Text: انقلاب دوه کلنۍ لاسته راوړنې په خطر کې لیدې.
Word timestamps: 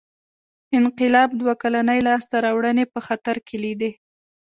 انقلاب 0.79 1.29
دوه 1.41 1.53
کلنۍ 1.61 1.99
لاسته 2.07 2.35
راوړنې 2.45 2.85
په 2.93 2.99
خطر 3.07 3.35
کې 3.47 3.55
لیدې. 3.63 3.91